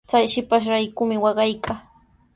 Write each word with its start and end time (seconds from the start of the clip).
Chay 0.09 0.25
shipashraykumi 0.33 1.15
waqaykaa. 1.23 1.79